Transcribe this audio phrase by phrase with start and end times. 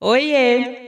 [0.00, 0.87] Oiê!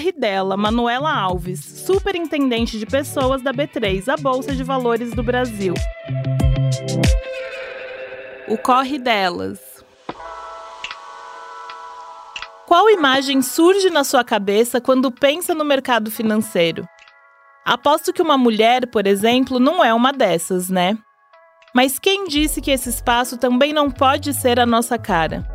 [0.09, 5.73] dela, Manuela Alves, superintendente de pessoas da B3, a Bolsa de Valores do Brasil.
[8.47, 9.59] O corre delas.
[12.65, 16.87] Qual imagem surge na sua cabeça quando pensa no mercado financeiro?
[17.65, 20.97] Aposto que uma mulher, por exemplo, não é uma dessas, né?
[21.75, 25.45] Mas quem disse que esse espaço também não pode ser a nossa cara?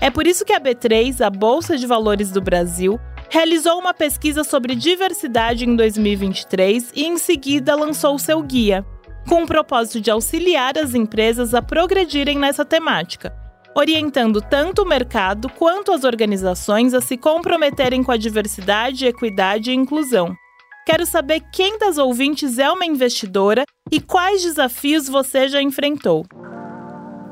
[0.00, 2.98] É por isso que a B3, a Bolsa de Valores do Brasil,
[3.32, 8.84] realizou uma pesquisa sobre diversidade em 2023 e, em seguida, lançou seu guia,
[9.26, 13.34] com o propósito de auxiliar as empresas a progredirem nessa temática,
[13.74, 19.74] orientando tanto o mercado quanto as organizações a se comprometerem com a diversidade, equidade e
[19.74, 20.36] inclusão.
[20.84, 26.26] Quero saber quem das ouvintes é uma investidora e quais desafios você já enfrentou.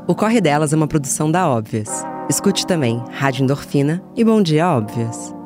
[0.08, 2.06] O Corre Delas é uma produção da Óbvias.
[2.30, 5.38] Escute também Rádio Endorfina e Bom Dia Óbvias.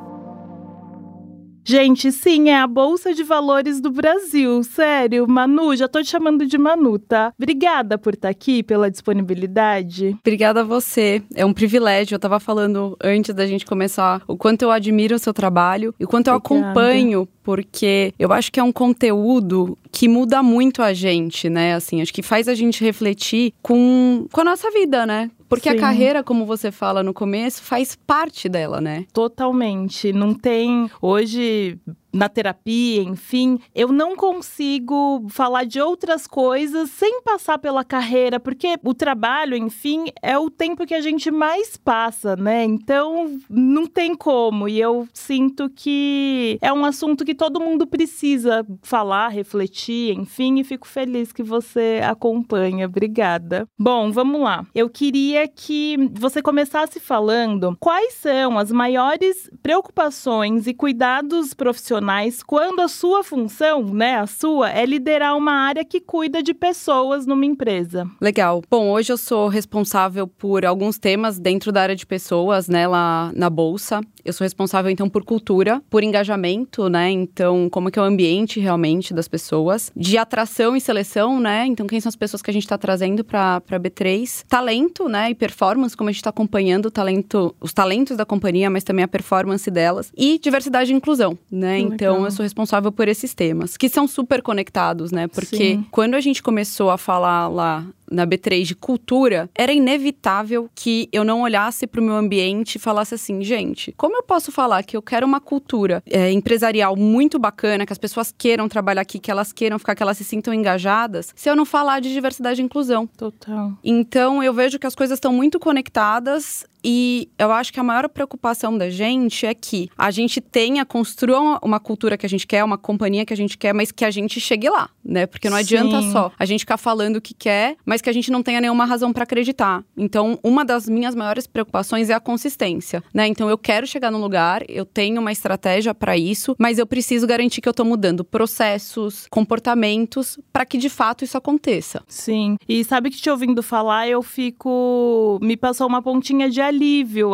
[1.66, 4.62] Gente, sim, é a Bolsa de Valores do Brasil.
[4.62, 7.32] Sério, Manu, já tô te chamando de Manu, tá?
[7.38, 10.14] Obrigada por estar tá aqui, pela disponibilidade.
[10.20, 11.22] Obrigada a você.
[11.34, 12.16] É um privilégio.
[12.16, 16.04] Eu tava falando antes da gente começar o quanto eu admiro o seu trabalho e
[16.04, 16.54] o quanto Obrigada.
[16.54, 21.74] eu acompanho porque eu acho que é um conteúdo que muda muito a gente, né?
[21.74, 25.30] Assim, acho que faz a gente refletir com, com a nossa vida, né?
[25.54, 25.76] Porque Sim.
[25.76, 29.06] a carreira, como você fala no começo, faz parte dela, né?
[29.12, 30.12] Totalmente.
[30.12, 30.90] Não tem.
[31.00, 31.78] Hoje,
[32.14, 38.78] na terapia, enfim, eu não consigo falar de outras coisas sem passar pela carreira, porque
[38.84, 42.62] o trabalho, enfim, é o tempo que a gente mais passa, né?
[42.64, 44.68] Então, não tem como.
[44.68, 50.64] E eu sinto que é um assunto que todo mundo precisa falar, refletir, enfim, e
[50.64, 52.86] fico feliz que você acompanha.
[52.86, 53.66] Obrigada.
[53.76, 54.64] Bom, vamos lá.
[54.72, 62.42] Eu queria que você começasse falando quais são as maiores preocupações e cuidados profissionais profissionais
[62.42, 67.26] quando a sua função, né, a sua, é liderar uma área que cuida de pessoas
[67.26, 68.06] numa empresa.
[68.20, 68.62] Legal.
[68.70, 73.32] Bom, hoje eu sou responsável por alguns temas dentro da área de pessoas, né, lá
[73.34, 74.00] na bolsa.
[74.24, 77.10] Eu sou responsável então por cultura, por engajamento, né?
[77.10, 81.66] Então, como é que é o ambiente realmente das pessoas, de atração e seleção, né?
[81.66, 84.44] Então, quem são as pessoas que a gente está trazendo para para B3?
[84.48, 88.82] Talento, né, e performance, como a gente está acompanhando talento, os talentos da companhia, mas
[88.82, 91.78] também a performance delas e diversidade e inclusão, né?
[91.94, 95.28] Então, eu sou responsável por esses temas, que são super conectados, né?
[95.28, 95.86] Porque Sim.
[95.90, 101.24] quando a gente começou a falar lá na B3 de cultura, era inevitável que eu
[101.24, 104.96] não olhasse para o meu ambiente e falasse assim, gente, como eu posso falar que
[104.96, 109.30] eu quero uma cultura é, empresarial muito bacana, que as pessoas queiram trabalhar aqui, que
[109.30, 112.64] elas queiram ficar, que elas se sintam engajadas, se eu não falar de diversidade e
[112.64, 113.06] inclusão?
[113.06, 113.72] Total.
[113.82, 118.08] Então eu vejo que as coisas estão muito conectadas e eu acho que a maior
[118.08, 122.62] preocupação da gente é que a gente tenha, construa uma cultura que a gente quer,
[122.62, 125.26] uma companhia que a gente quer, mas que a gente chegue lá, né?
[125.26, 126.12] Porque não adianta Sim.
[126.12, 128.84] só a gente ficar falando o que quer, mas que a gente não tenha nenhuma
[128.84, 129.82] razão para acreditar.
[129.96, 133.26] Então, uma das minhas maiores preocupações é a consistência, né?
[133.26, 137.26] Então, eu quero chegar num lugar, eu tenho uma estratégia para isso, mas eu preciso
[137.26, 142.02] garantir que eu tô mudando processos, comportamentos para que de fato isso aconteça.
[142.06, 142.56] Sim.
[142.68, 146.73] E sabe que te ouvindo falar, eu fico me passou uma pontinha de alívio,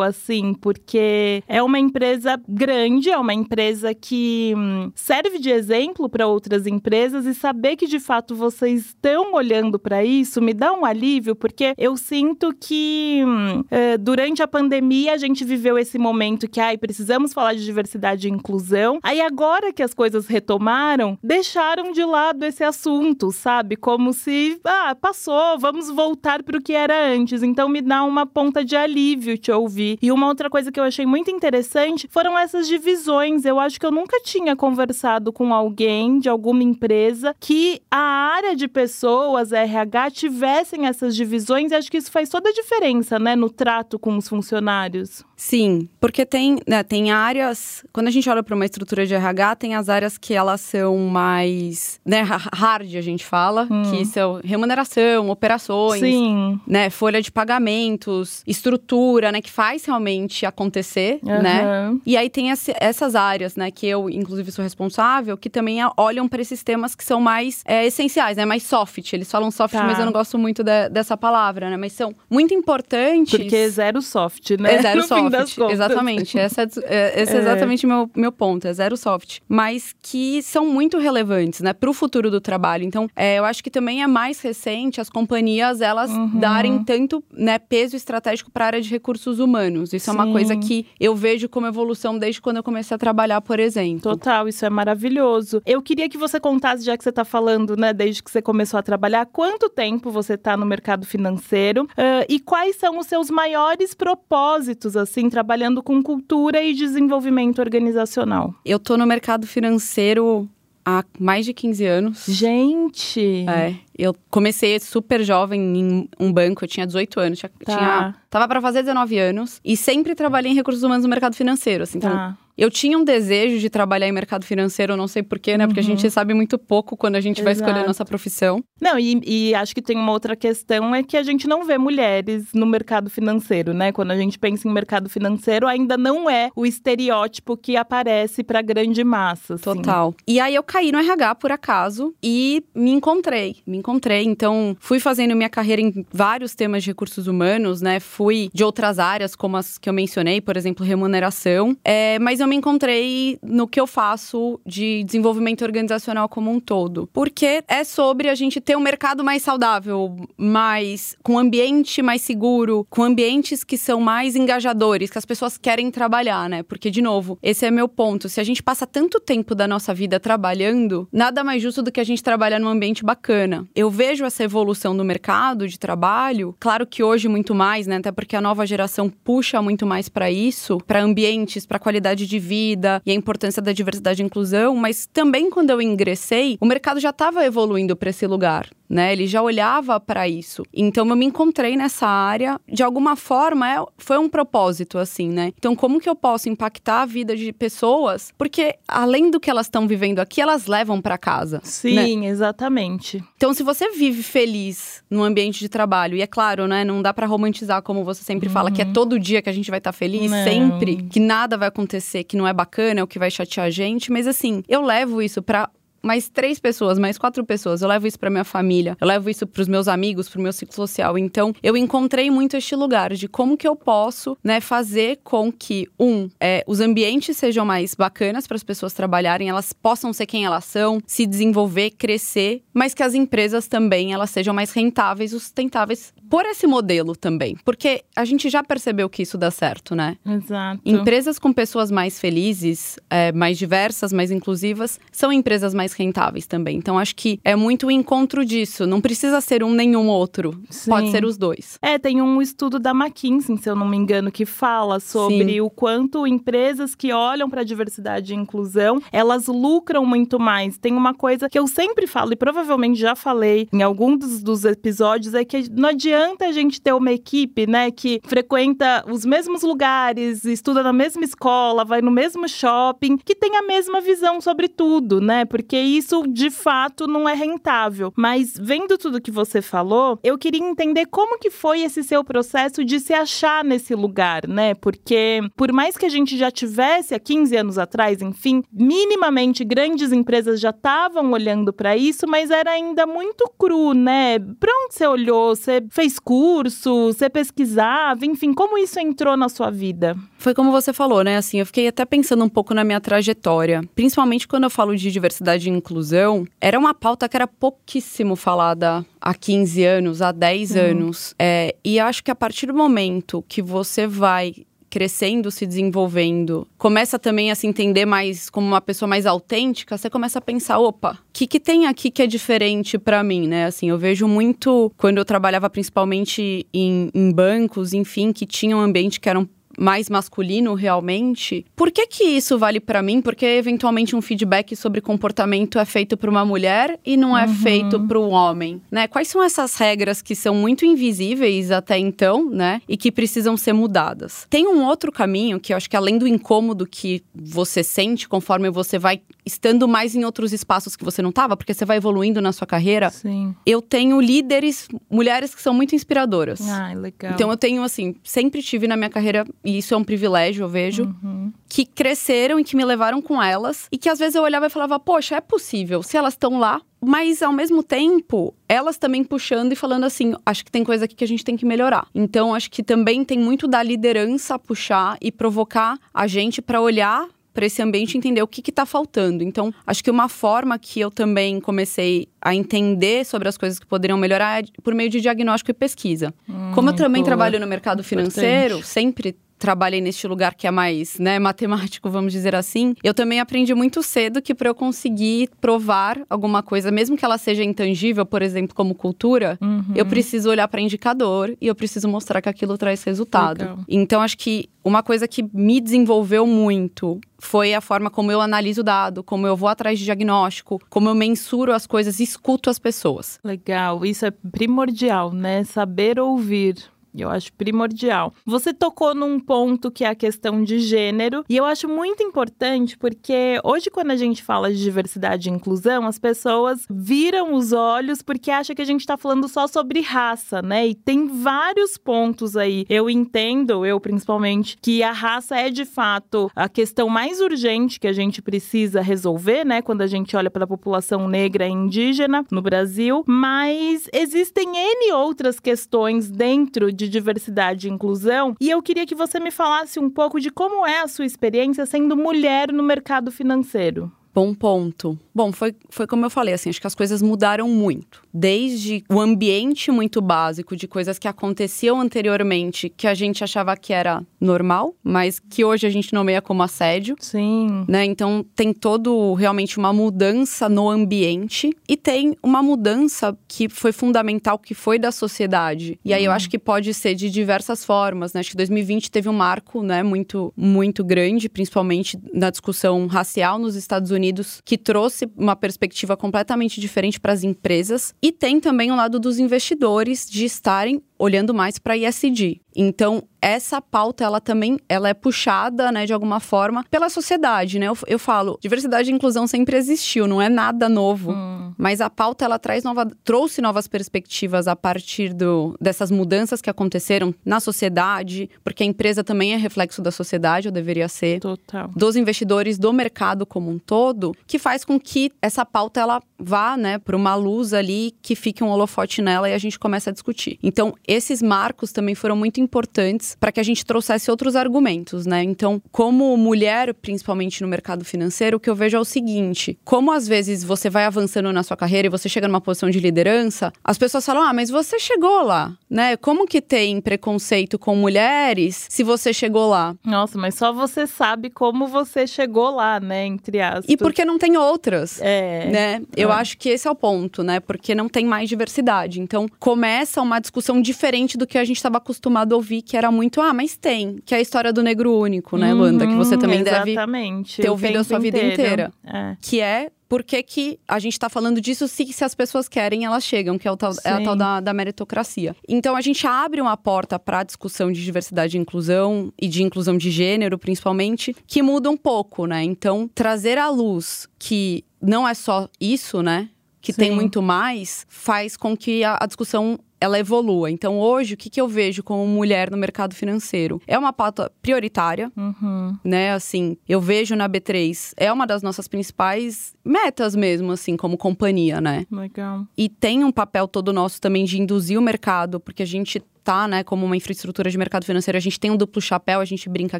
[0.03, 6.27] assim, porque é uma empresa grande, é uma empresa que hum, serve de exemplo para
[6.27, 10.85] outras empresas e saber que de fato vocês estão olhando para isso me dá um
[10.85, 16.49] alívio, porque eu sinto que hum, é, durante a pandemia a gente viveu esse momento
[16.49, 18.99] que, ai, precisamos falar de diversidade e inclusão.
[19.03, 23.75] Aí agora que as coisas retomaram, deixaram de lado esse assunto, sabe?
[23.75, 27.43] Como se, ah, passou, vamos voltar para o que era antes.
[27.43, 29.97] Então me dá uma ponta de alívio óbvio te ouvir.
[30.01, 33.45] E uma outra coisa que eu achei muito interessante foram essas divisões.
[33.45, 38.55] Eu acho que eu nunca tinha conversado com alguém de alguma empresa que a área
[38.55, 40.41] de pessoas, RH, tivesse
[40.71, 44.17] tivessem essas divisões, e acho que isso faz toda a diferença, né, no trato com
[44.17, 45.23] os funcionários.
[45.35, 47.83] Sim, porque tem, né, tem áreas.
[47.91, 50.97] Quando a gente olha para uma estrutura de RH, tem as áreas que elas são
[50.97, 53.83] mais né, hard, a gente fala, hum.
[53.89, 56.59] que são remuneração, operações, Sim.
[56.67, 61.41] né, folha de pagamentos, estrutura, né, que faz realmente acontecer, uhum.
[61.41, 61.97] né?
[62.05, 66.29] E aí tem esse, essas áreas, né, que eu inclusive sou responsável, que também olham
[66.29, 69.11] para esses temas que são mais é, essenciais, né, mais soft.
[69.11, 69.83] Eles falam soft, tá.
[69.83, 71.77] mas eu não gosto muito de, dessa palavra, né?
[71.77, 73.37] Mas são muito importantes.
[73.37, 74.75] Porque é zero soft, né?
[74.75, 75.57] É zero soft.
[75.69, 76.39] Exatamente.
[76.39, 78.67] Essa é, é, esse é, é exatamente o meu, meu ponto.
[78.67, 79.39] É zero soft.
[79.47, 81.73] Mas que são muito relevantes, né?
[81.73, 82.83] Para o futuro do trabalho.
[82.83, 86.39] Então, é, eu acho que também é mais recente as companhias, elas uhum.
[86.39, 89.91] darem tanto né, peso estratégico para a área de recursos humanos.
[89.91, 90.11] Isso Sim.
[90.11, 93.59] é uma coisa que eu vejo como evolução desde quando eu comecei a trabalhar, por
[93.59, 94.01] exemplo.
[94.01, 95.61] Total, isso é maravilhoso.
[95.65, 98.79] Eu queria que você contasse, já que você está falando, né, desde que você começou
[98.79, 103.31] a trabalhar, quanto tempo você está no mercado financeiro uh, e quais são os seus
[103.31, 108.53] maiores propósitos, assim, trabalhando com cultura e desenvolvimento organizacional?
[108.63, 110.47] Eu tô no mercado financeiro
[110.85, 112.25] há mais de 15 anos.
[112.27, 113.45] Gente!
[113.47, 113.75] É.
[114.01, 117.77] Eu comecei super jovem em um banco, eu tinha 18 anos, tinha, tá.
[117.77, 121.83] tinha tava para fazer 19 anos e sempre trabalhei em recursos humanos no mercado financeiro,
[121.83, 122.37] assim, então tá.
[122.57, 125.65] Eu tinha um desejo de trabalhar em mercado financeiro, não sei porquê, né?
[125.65, 125.85] Porque uhum.
[125.85, 127.43] a gente sabe muito pouco quando a gente Exato.
[127.43, 128.63] vai escolher nossa profissão.
[128.79, 131.79] Não, e, e, acho que tem uma outra questão, é que a gente não vê
[131.79, 133.91] mulheres no mercado financeiro, né?
[133.91, 138.61] Quando a gente pensa em mercado financeiro, ainda não é o estereótipo que aparece pra
[138.61, 139.55] grande massa.
[139.55, 139.63] Assim.
[139.63, 140.13] Total.
[140.27, 143.55] E aí eu caí no RH por acaso e me encontrei.
[143.65, 143.90] Me encontrei.
[144.23, 147.99] Então, fui fazendo minha carreira em vários temas de recursos humanos, né?
[147.99, 151.75] Fui de outras áreas, como as que eu mencionei, por exemplo, remuneração.
[151.83, 157.09] É, mas eu me encontrei no que eu faço de desenvolvimento organizacional como um todo.
[157.11, 162.85] Porque é sobre a gente ter um mercado mais saudável, mais com ambiente mais seguro,
[162.89, 166.63] com ambientes que são mais engajadores, que as pessoas querem trabalhar, né?
[166.63, 168.29] Porque de novo, esse é meu ponto.
[168.29, 171.99] Se a gente passa tanto tempo da nossa vida trabalhando, nada mais justo do que
[171.99, 173.67] a gente trabalhar num ambiente bacana.
[173.81, 177.95] Eu vejo essa evolução do mercado de trabalho, claro que hoje muito mais, né?
[177.95, 182.37] Até porque a nova geração puxa muito mais para isso, para ambientes, para qualidade de
[182.37, 186.99] vida e a importância da diversidade e inclusão, mas também quando eu ingressei, o mercado
[186.99, 189.13] já estava evoluindo para esse lugar né?
[189.13, 190.63] Ele já olhava para isso.
[190.73, 195.53] Então eu me encontrei nessa área, de alguma forma, é, foi um propósito assim, né?
[195.57, 198.33] Então como que eu posso impactar a vida de pessoas?
[198.37, 201.61] Porque além do que elas estão vivendo aqui, elas levam para casa.
[201.63, 202.27] Sim, né?
[202.27, 203.23] exatamente.
[203.37, 207.13] Então se você vive feliz no ambiente de trabalho, e é claro, né, não dá
[207.13, 208.53] para romantizar como você sempre uhum.
[208.53, 208.93] fala que é uhum.
[208.93, 210.43] todo dia que a gente vai estar tá feliz, não.
[210.43, 213.69] sempre, que nada vai acontecer que não é bacana, é o que vai chatear a
[213.69, 215.69] gente, mas assim, eu levo isso para
[216.01, 217.81] mais três pessoas, mais quatro pessoas.
[217.81, 220.43] Eu levo isso para minha família, eu levo isso para os meus amigos, para o
[220.43, 221.17] meu ciclo social.
[221.17, 225.87] Então, eu encontrei muito este lugar de como que eu posso, né, fazer com que
[225.99, 230.45] um, é, os ambientes sejam mais bacanas para as pessoas trabalharem, elas possam ser quem
[230.45, 236.13] elas são, se desenvolver, crescer, mas que as empresas também elas sejam mais rentáveis, sustentáveis
[236.31, 240.15] por esse modelo também, porque a gente já percebeu que isso dá certo, né?
[240.25, 240.79] Exato.
[240.85, 246.77] Empresas com pessoas mais felizes, é, mais diversas, mais inclusivas, são empresas mais rentáveis também.
[246.77, 248.87] Então acho que é muito o encontro disso.
[248.87, 250.57] Não precisa ser um nenhum outro.
[250.69, 250.91] Sim.
[250.91, 251.77] Pode ser os dois.
[251.81, 255.59] É, tem um estudo da McKinsey, se eu não me engano, que fala sobre Sim.
[255.59, 260.77] o quanto empresas que olham para diversidade e inclusão, elas lucram muito mais.
[260.77, 264.63] Tem uma coisa que eu sempre falo e provavelmente já falei em algum dos, dos
[264.63, 269.61] episódios é que não adianta a gente ter uma equipe, né, que frequenta os mesmos
[269.61, 274.67] lugares, estuda na mesma escola, vai no mesmo shopping, que tem a mesma visão sobre
[274.67, 275.45] tudo, né?
[275.45, 278.13] Porque isso de fato não é rentável.
[278.15, 282.83] Mas vendo tudo que você falou, eu queria entender como que foi esse seu processo
[282.83, 284.73] de se achar nesse lugar, né?
[284.73, 290.11] Porque por mais que a gente já tivesse há 15 anos atrás, enfim, minimamente grandes
[290.11, 294.39] empresas já estavam olhando para isso, mas era ainda muito cru, né?
[294.39, 295.55] Para onde você olhou?
[295.55, 297.07] Você fez curso?
[297.07, 298.25] Você pesquisava?
[298.25, 300.15] Enfim, como isso entrou na sua vida?
[300.37, 301.37] Foi como você falou, né?
[301.37, 305.11] Assim, eu fiquei até pensando um pouco na minha trajetória, principalmente quando eu falo de
[305.11, 310.81] diversidade inclusão, era uma pauta que era pouquíssimo falada há 15 anos, há 10 uhum.
[310.81, 311.35] anos.
[311.37, 314.53] É, e acho que a partir do momento que você vai
[314.91, 320.09] crescendo, se desenvolvendo, começa também a se entender mais como uma pessoa mais autêntica, você
[320.09, 323.65] começa a pensar, opa, o que, que tem aqui que é diferente para mim, né?
[323.65, 328.83] Assim, eu vejo muito quando eu trabalhava principalmente em, em bancos, enfim, que tinham um
[328.83, 329.47] ambiente que eram
[329.81, 333.19] mais masculino realmente, por que que isso vale para mim?
[333.19, 337.53] Porque eventualmente um feedback sobre comportamento é feito para uma mulher e não é uhum.
[337.55, 339.07] feito para um homem, né?
[339.07, 342.79] Quais são essas regras que são muito invisíveis até então, né?
[342.87, 344.45] E que precisam ser mudadas.
[344.49, 348.69] Tem um outro caminho que eu acho que além do incômodo que você sente conforme
[348.69, 352.41] você vai estando mais em outros espaços que você não estava, porque você vai evoluindo
[352.41, 353.09] na sua carreira.
[353.09, 353.55] Sim.
[353.65, 356.61] Eu tenho líderes, mulheres que são muito inspiradoras.
[356.67, 357.33] Ah, legal.
[357.33, 360.69] Então eu tenho assim, sempre tive na minha carreira e isso é um privilégio, eu
[360.69, 361.51] vejo, uhum.
[361.67, 364.69] que cresceram e que me levaram com elas e que às vezes eu olhava e
[364.69, 366.03] falava, poxa, é possível.
[366.03, 370.63] Se elas estão lá, mas ao mesmo tempo, elas também puxando e falando assim: acho
[370.63, 372.07] que tem coisa aqui que a gente tem que melhorar.
[372.13, 377.27] Então, acho que também tem muito da liderança puxar e provocar a gente para olhar
[377.53, 379.43] para esse ambiente entender o que está faltando.
[379.43, 383.85] Então, acho que uma forma que eu também comecei a entender sobre as coisas que
[383.85, 386.33] poderiam melhorar é por meio de diagnóstico e pesquisa.
[386.47, 387.25] Hum, Como eu também boa.
[387.27, 388.87] trabalho no mercado financeiro, Importante.
[388.87, 393.75] sempre trabalhei neste lugar que é mais, né, matemático, vamos dizer assim, eu também aprendi
[393.75, 398.41] muito cedo que para eu conseguir provar alguma coisa, mesmo que ela seja intangível, por
[398.41, 399.93] exemplo, como cultura, uhum.
[399.95, 403.59] eu preciso olhar para indicador e eu preciso mostrar que aquilo traz resultado.
[403.59, 403.77] Legal.
[403.87, 408.81] Então acho que uma coisa que me desenvolveu muito foi a forma como eu analiso
[408.81, 412.67] o dado, como eu vou atrás de diagnóstico, como eu mensuro as coisas e escuto
[412.67, 413.39] as pessoas.
[413.43, 415.63] Legal, isso é primordial, né?
[415.63, 416.77] Saber ouvir.
[417.17, 418.33] Eu acho primordial.
[418.45, 422.97] Você tocou num ponto que é a questão de gênero, e eu acho muito importante
[422.97, 428.21] porque hoje, quando a gente fala de diversidade e inclusão, as pessoas viram os olhos
[428.21, 430.87] porque acham que a gente está falando só sobre raça, né?
[430.87, 432.85] E tem vários pontos aí.
[432.89, 438.07] Eu entendo, eu principalmente, que a raça é de fato a questão mais urgente que
[438.07, 439.81] a gente precisa resolver, né?
[439.81, 445.11] Quando a gente olha para a população negra e indígena no Brasil, mas existem N
[445.13, 448.55] outras questões dentro de diversidade e inclusão.
[448.59, 451.85] E eu queria que você me falasse um pouco de como é a sua experiência
[451.85, 454.11] sendo mulher no mercado financeiro.
[454.33, 455.19] Bom ponto.
[455.35, 458.21] Bom, foi, foi como eu falei, assim, acho que as coisas mudaram muito.
[458.33, 463.91] Desde o ambiente muito básico de coisas que aconteciam anteriormente, que a gente achava que
[463.91, 467.15] era normal, mas que hoje a gente nomeia como assédio.
[467.19, 467.85] Sim.
[467.87, 468.05] Né?
[468.05, 474.57] Então tem todo realmente uma mudança no ambiente e tem uma mudança que foi fundamental,
[474.57, 475.99] que foi da sociedade.
[476.05, 476.35] E aí eu uhum.
[476.35, 478.39] acho que pode ser de diversas formas, né?
[478.39, 483.75] Acho que 2020 teve um marco, né, muito, muito grande, principalmente na discussão racial nos
[483.75, 488.13] Estados Unidos Unidos, que trouxe uma perspectiva completamente diferente para as empresas.
[488.21, 492.59] E tem também o lado dos investidores de estarem olhando mais para ISD.
[492.75, 497.87] Então, essa pauta, ela também ela é puxada, né, de alguma forma, pela sociedade, né?
[497.87, 501.31] Eu, eu falo, diversidade e inclusão sempre existiu, não é nada novo.
[501.31, 501.73] Hum.
[501.77, 506.69] Mas a pauta, ela traz nova, trouxe novas perspectivas a partir do, dessas mudanças que
[506.69, 511.39] aconteceram na sociedade, porque a empresa também é reflexo da sociedade, ou deveria ser.
[511.39, 511.89] Total.
[511.95, 516.77] Dos investidores, do mercado como um todo, que faz com que essa pauta, ela vá,
[516.77, 520.13] né, para uma luz ali, que fique um holofote nela e a gente comece a
[520.13, 520.59] discutir.
[520.61, 525.43] Então, esses marcos também foram muito importantes para que a gente trouxesse outros argumentos, né?
[525.43, 530.11] Então, como mulher, principalmente no mercado financeiro, o que eu vejo é o seguinte: como
[530.11, 533.73] às vezes você vai avançando na sua carreira e você chega numa posição de liderança,
[533.83, 536.15] as pessoas falam: "Ah, mas você chegou lá", né?
[536.17, 539.95] Como que tem preconceito com mulheres se você chegou lá?
[540.05, 543.85] Nossa, mas só você sabe como você chegou lá, né, entre aspas.
[543.87, 545.19] E porque não tem outras.
[545.21, 545.65] É.
[545.65, 546.01] Né?
[546.15, 546.35] Eu é.
[546.35, 547.59] acho que esse é o ponto, né?
[547.59, 549.19] Porque não tem mais diversidade.
[549.19, 553.11] Então, começa uma discussão diferente do que a gente estava acostumado a ouvir, que era
[553.11, 556.05] muito, ah, mas tem, que é a história do negro único, né, Luanda?
[556.05, 557.57] que você também exatamente.
[557.57, 558.93] deve ter ouvido a sua vida inteira.
[559.03, 559.35] É.
[559.41, 563.05] Que é por que, que a gente está falando disso se, se as pessoas querem,
[563.05, 565.55] elas chegam, que é, o tal, é a tal da, da, meritocracia.
[565.67, 569.63] Então a gente abre uma porta para a discussão de diversidade e inclusão, e de
[569.63, 572.61] inclusão de gênero, principalmente, que muda um pouco, né?
[572.63, 576.49] Então, trazer à luz que não é só isso, né?
[576.81, 576.99] Que Sim.
[576.99, 580.71] tem muito mais, faz com que a, a discussão ela evolua.
[580.71, 583.79] Então, hoje, o que, que eu vejo como mulher no mercado financeiro?
[583.85, 585.95] É uma pauta prioritária, uhum.
[586.03, 586.33] né?
[586.33, 591.79] Assim, eu vejo na B3, é uma das nossas principais metas mesmo, assim, como companhia,
[591.79, 592.07] né?
[592.11, 592.65] Legal.
[592.75, 596.67] E tem um papel todo nosso também de induzir o mercado, porque a gente tá,
[596.67, 599.69] né, como uma infraestrutura de mercado financeiro, a gente tem um duplo chapéu, a gente
[599.69, 599.99] brinca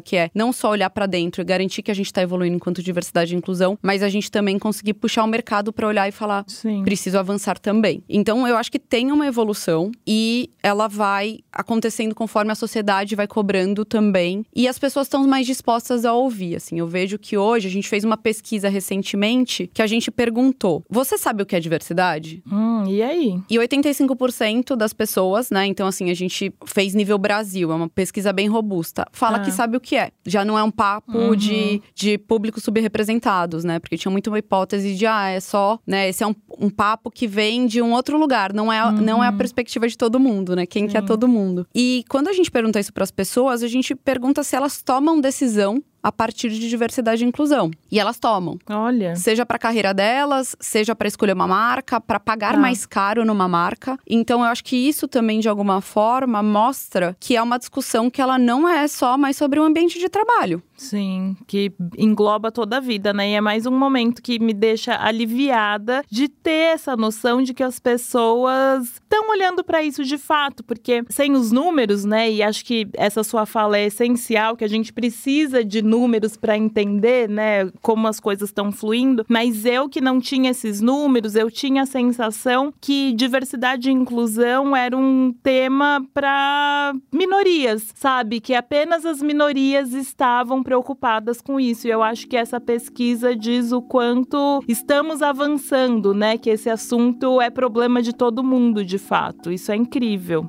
[0.00, 2.82] que é não só olhar para dentro e garantir que a gente está evoluindo enquanto
[2.82, 6.44] diversidade e inclusão, mas a gente também conseguir puxar o mercado para olhar e falar,
[6.48, 6.82] Sim.
[6.82, 8.02] preciso avançar também.
[8.08, 13.26] Então, eu acho que tem uma evolução, e ela vai acontecendo conforme a sociedade vai
[13.26, 14.44] cobrando também.
[14.54, 16.78] E as pessoas estão mais dispostas a ouvir, assim.
[16.78, 21.18] Eu vejo que hoje a gente fez uma pesquisa recentemente que a gente perguntou: "Você
[21.18, 23.40] sabe o que é diversidade?" Hum, e aí?
[23.50, 25.66] E 85% das pessoas, né?
[25.66, 29.06] Então assim, a gente fez nível Brasil, é uma pesquisa bem robusta.
[29.12, 29.40] Fala Ah.
[29.40, 30.10] que sabe o que é.
[30.26, 31.36] Já não é um papo Uhum.
[31.36, 33.78] de, de públicos subrepresentados, né?
[33.78, 36.08] Porque tinha muito uma hipótese de, ah, é só, né?
[36.08, 39.28] Esse é um, um papo que vem de um outro lugar, não é, não é
[39.28, 40.66] a perspectiva de todo mundo, né?
[40.66, 41.06] Quem que é Sim.
[41.06, 41.66] todo mundo.
[41.74, 45.20] E quando a gente pergunta isso para as pessoas, a gente pergunta se elas tomam
[45.20, 47.70] decisão a partir de diversidade e inclusão.
[47.90, 48.58] E elas tomam.
[48.68, 49.14] Olha.
[49.16, 52.58] Seja para a carreira delas, seja para escolher uma marca, para pagar Tá.
[52.58, 53.98] mais caro numa marca.
[54.08, 58.20] Então eu acho que isso também de alguma forma mostra que é uma discussão que
[58.20, 60.62] ela não é só mais sobre o ambiente de trabalho.
[60.76, 63.30] Sim, que engloba toda a vida, né?
[63.30, 67.62] E é mais um momento que me deixa aliviada de ter essa noção de que
[67.62, 72.30] as pessoas estão olhando para isso de fato, porque sem os números, né?
[72.30, 76.56] E acho que essa sua fala é essencial, que a gente precisa de números para
[76.56, 79.26] entender, né, como as coisas estão fluindo.
[79.28, 84.74] Mas eu que não tinha esses números, eu tinha a sensação que diversidade e inclusão
[84.74, 88.40] era um tema para minorias, sabe?
[88.40, 91.86] Que apenas as minorias estavam preocupadas com isso.
[91.86, 96.38] E eu acho que essa pesquisa diz o quanto estamos avançando, né?
[96.38, 99.52] Que esse assunto é problema de todo mundo, de fato.
[99.52, 100.48] Isso é incrível.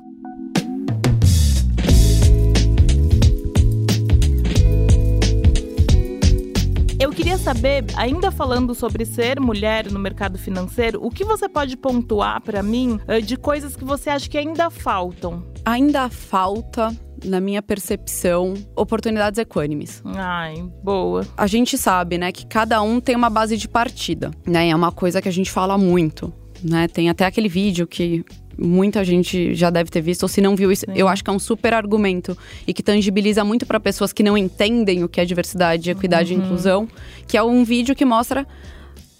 [7.44, 12.62] Saber, ainda falando sobre ser mulher no mercado financeiro, o que você pode pontuar para
[12.62, 15.44] mim eh, de coisas que você acha que ainda faltam?
[15.62, 16.90] Ainda falta,
[17.22, 20.02] na minha percepção, oportunidades equânimes.
[20.06, 21.26] Ai, boa.
[21.36, 24.70] A gente sabe, né, que cada um tem uma base de partida, né?
[24.70, 26.32] É uma coisa que a gente fala muito,
[26.62, 26.88] né?
[26.88, 28.24] Tem até aquele vídeo que
[28.58, 30.92] muita gente já deve ter visto, ou se não viu isso, Sim.
[30.94, 34.36] eu acho que é um super argumento e que tangibiliza muito para pessoas que não
[34.36, 36.88] entendem o que é diversidade, equidade e inclusão,
[37.26, 38.46] que é um vídeo que mostra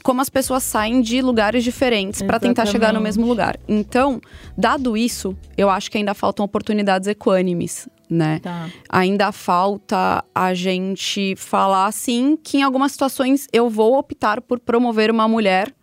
[0.04, 3.58] como as pessoas saem de lugares diferentes para tentar chegar no mesmo lugar.
[3.66, 4.20] Então,
[4.56, 8.38] dado isso, eu acho que ainda faltam oportunidades equânimes, né?
[8.40, 8.68] Tá.
[8.86, 15.10] ainda falta a gente falar assim que em algumas situações eu vou optar por promover
[15.10, 15.74] uma mulher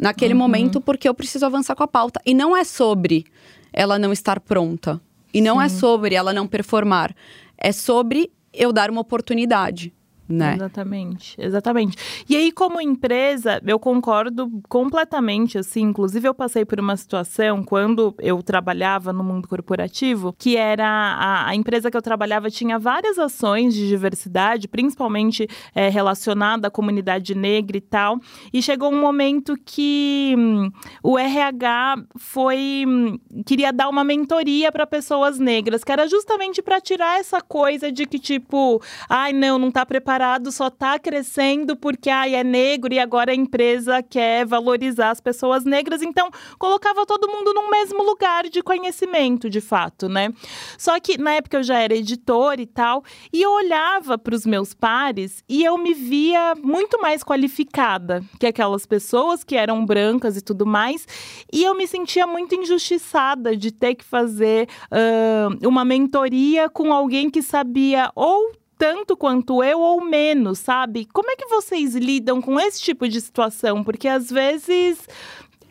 [0.00, 0.38] naquele Uhum.
[0.38, 2.20] momento porque eu preciso avançar com a pauta.
[2.24, 3.24] E não é sobre
[3.72, 5.00] ela não estar pronta.
[5.32, 7.14] E não é sobre ela não performar.
[7.58, 9.92] É sobre eu dar uma oportunidade,
[10.28, 10.54] né?
[10.54, 11.96] Exatamente, exatamente.
[12.28, 18.14] E aí, como empresa, eu concordo completamente, assim, inclusive eu passei por uma situação quando
[18.18, 23.18] eu trabalhava no mundo corporativo, que era a, a empresa que eu trabalhava tinha várias
[23.18, 28.18] ações de diversidade, principalmente é, relacionada à comunidade negra e tal,
[28.52, 30.70] e chegou um momento que hum,
[31.02, 36.80] o RH foi hum, queria dar uma mentoria para pessoas negras, que era justamente para
[36.80, 40.15] tirar essa coisa de que tipo, ai não, não tá preparado,
[40.50, 45.64] só tá crescendo porque ai é negro e agora a empresa quer valorizar as pessoas
[45.64, 50.32] negras, então colocava todo mundo num mesmo lugar de conhecimento, de fato, né?
[50.78, 54.46] Só que na época eu já era editora e tal, e eu olhava para os
[54.46, 60.36] meus pares e eu me via muito mais qualificada que aquelas pessoas que eram brancas
[60.36, 61.06] e tudo mais,
[61.52, 67.30] e eu me sentia muito injustiçada de ter que fazer ah, uma mentoria com alguém
[67.30, 71.06] que sabia ou tanto quanto eu ou menos, sabe?
[71.12, 73.82] Como é que vocês lidam com esse tipo de situação?
[73.82, 75.08] Porque às vezes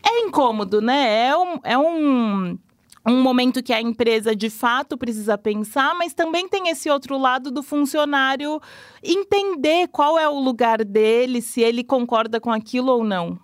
[0.03, 1.27] é incômodo, né?
[1.27, 2.57] É um, é um,
[3.05, 7.51] um momento que a empresa de fato precisa pensar, mas também tem esse outro lado
[7.51, 8.59] do funcionário
[9.03, 13.39] entender qual é o lugar dele, se ele concorda com aquilo ou não.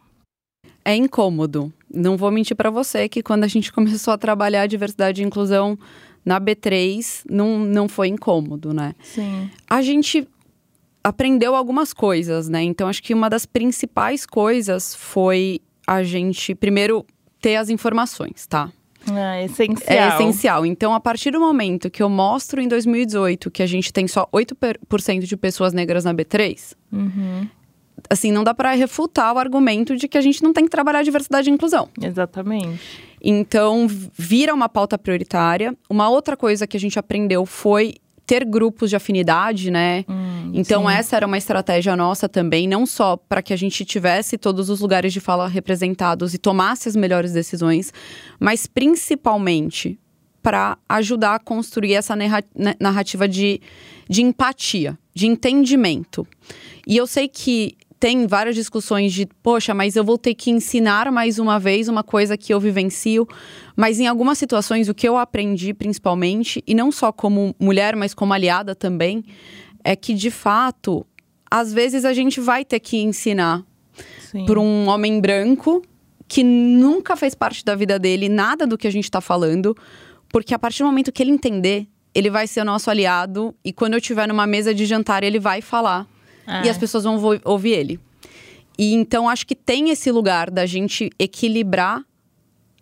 [0.83, 1.71] É incômodo.
[1.93, 5.77] Não vou mentir para você que quando a gente começou a trabalhar diversidade e inclusão
[6.25, 8.93] na B3, não, não foi incômodo, né?
[9.01, 9.49] Sim.
[9.69, 10.27] a gente
[11.03, 12.61] aprendeu algumas coisas, né?
[12.63, 17.05] Então acho que uma das principais coisas foi a gente primeiro
[17.41, 18.71] ter as informações, tá?
[19.11, 19.97] É essencial.
[19.97, 20.65] É essencial.
[20.65, 24.27] Então, a partir do momento que eu mostro em 2018 que a gente tem só
[24.31, 27.47] 8% de pessoas negras na B3, Uhum,
[28.09, 31.01] assim, não dá para refutar o argumento de que a gente não tem que trabalhar
[31.01, 31.89] diversidade e inclusão.
[31.99, 33.10] exatamente.
[33.23, 35.75] Então, vira uma pauta prioritária.
[35.89, 40.05] Uma outra coisa que a gente aprendeu foi ter grupos de afinidade, né?
[40.07, 40.93] Hum, Então, sim.
[40.93, 44.79] essa era uma estratégia nossa também, não só para que a gente tivesse todos os
[44.79, 47.91] lugares de fala representados e tomasse as melhores decisões,
[48.39, 49.99] mas principalmente
[50.41, 53.61] para ajudar a construir essa narra- na- narrativa de,
[54.09, 56.25] de empatia, de entendimento.
[56.87, 61.11] E eu sei que tem várias discussões de, poxa, mas eu vou ter que ensinar
[61.11, 63.27] mais uma vez uma coisa que eu vivencio.
[63.75, 68.15] Mas em algumas situações, o que eu aprendi principalmente, e não só como mulher, mas
[68.15, 69.23] como aliada também,
[69.83, 71.05] é que de fato,
[71.49, 73.63] às vezes a gente vai ter que ensinar
[74.47, 75.83] para um homem branco
[76.27, 79.77] que nunca fez parte da vida dele nada do que a gente está falando,
[80.29, 83.71] porque a partir do momento que ele entender, ele vai ser o nosso aliado e
[83.71, 86.07] quando eu estiver numa mesa de jantar, ele vai falar
[86.63, 87.99] e as pessoas vão ouvir ele.
[88.77, 92.03] E então acho que tem esse lugar da gente equilibrar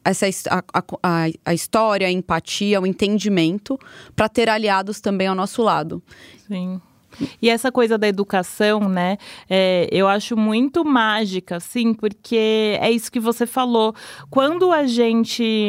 [0.03, 0.63] essa a,
[1.03, 3.77] a, a história, a empatia, o entendimento
[4.15, 6.01] para ter aliados também ao nosso lado.
[6.47, 6.79] Sim.
[7.41, 9.17] E essa coisa da educação, né?
[9.49, 13.95] É, eu acho muito mágica, sim, porque é isso que você falou.
[14.29, 15.67] Quando a gente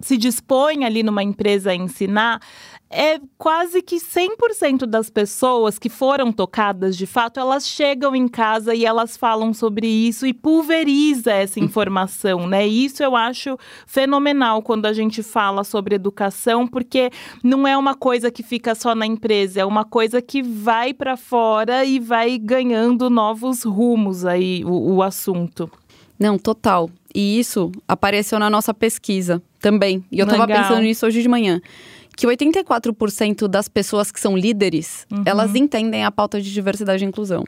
[0.00, 2.40] se dispõe ali numa empresa a ensinar,
[2.88, 8.74] é quase que 100% das pessoas que foram tocadas de fato, elas chegam em casa
[8.74, 12.66] e elas falam sobre isso e pulveriza essa informação, né?
[12.66, 17.10] Isso eu acho fenomenal quando a gente fala sobre educação, porque
[17.42, 21.16] não é uma coisa que fica só na empresa, é uma coisa que vai para
[21.16, 25.68] fora e vai ganhando novos rumos aí o, o assunto.
[26.18, 26.88] Não, total.
[27.16, 30.04] E isso apareceu na nossa pesquisa também.
[30.12, 31.62] E eu estava pensando nisso hoje de manhã
[32.14, 35.22] que 84% das pessoas que são líderes, uhum.
[35.24, 37.42] elas entendem a pauta de diversidade e inclusão.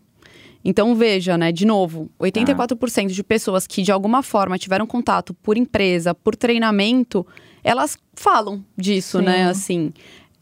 [0.64, 3.06] Então veja, né, de novo, 84% ah.
[3.06, 7.26] de pessoas que de alguma forma tiveram contato por empresa, por treinamento,
[7.62, 9.38] elas falam disso, né, Sim.
[9.38, 9.92] né, assim.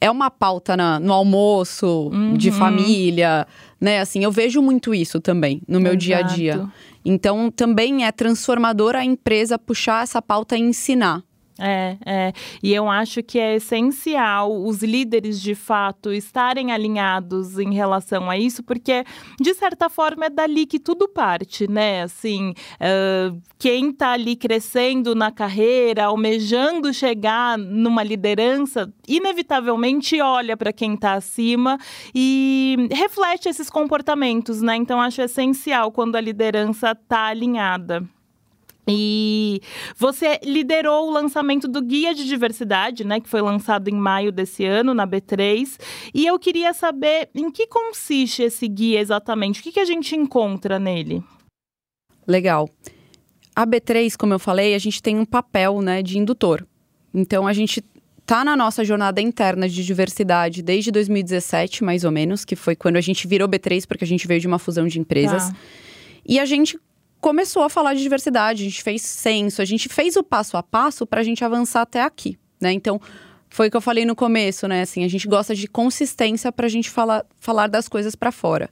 [0.01, 2.35] É uma pauta na, no almoço, uhum.
[2.35, 3.47] de família,
[3.81, 4.01] né?
[4.01, 6.05] Assim, eu vejo muito isso também no meu Exato.
[6.05, 6.69] dia a dia.
[7.09, 11.23] Então, também é transformador a empresa puxar essa pauta e ensinar.
[11.59, 12.33] É, é.
[12.62, 18.37] E eu acho que é essencial os líderes de fato estarem alinhados em relação a
[18.37, 19.05] isso, porque
[19.40, 22.03] de certa forma é dali que tudo parte, né?
[22.03, 30.73] Assim, uh, quem está ali crescendo na carreira, almejando chegar numa liderança, inevitavelmente olha para
[30.73, 31.79] quem está acima
[32.14, 34.77] e reflete esses comportamentos, né?
[34.77, 38.07] Então acho essencial quando a liderança está alinhada.
[38.88, 39.61] E
[39.96, 44.64] você liderou o lançamento do Guia de Diversidade, né, que foi lançado em maio desse
[44.64, 45.79] ano na B3.
[46.14, 50.14] E eu queria saber em que consiste esse guia exatamente, o que, que a gente
[50.14, 51.22] encontra nele?
[52.27, 52.68] Legal.
[53.55, 56.66] A B3, como eu falei, a gente tem um papel né, de indutor.
[57.12, 57.83] Então a gente
[58.25, 62.96] tá na nossa jornada interna de diversidade desde 2017, mais ou menos, que foi quando
[62.96, 65.49] a gente virou B3, porque a gente veio de uma fusão de empresas.
[65.49, 65.57] Tá.
[66.29, 66.79] E a gente
[67.21, 70.63] começou a falar de diversidade, a gente fez censo, a gente fez o passo a
[70.63, 72.73] passo para a gente avançar até aqui, né?
[72.73, 73.01] Então,
[73.49, 74.83] foi o que eu falei no começo, né?
[74.83, 78.69] Assim, a gente gosta de consistência para a gente falar, falar das coisas para fora.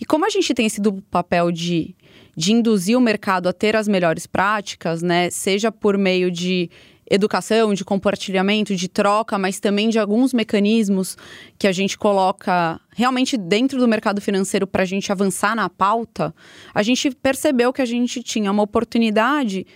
[0.00, 1.94] E como a gente tem esse duplo papel de,
[2.36, 5.30] de induzir o mercado a ter as melhores práticas, né?
[5.30, 6.70] Seja por meio de
[7.10, 11.16] educação, de compartilhamento, de troca, mas também de alguns mecanismos
[11.58, 16.34] que a gente coloca realmente dentro do mercado financeiro para a gente avançar na pauta,
[16.74, 19.66] a gente percebeu que a gente tinha uma oportunidade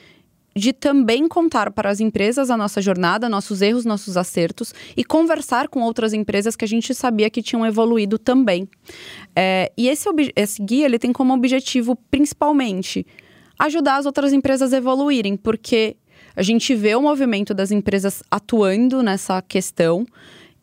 [0.59, 5.69] de também contar para as empresas a nossa jornada, nossos erros, nossos acertos e conversar
[5.69, 8.69] com outras empresas que a gente sabia que tinham evoluído também.
[9.37, 13.07] É, e esse, esse guia ele tem como objetivo principalmente
[13.59, 15.97] ajudar as outras empresas a evoluírem, porque
[16.39, 20.07] a gente vê o movimento das empresas atuando nessa questão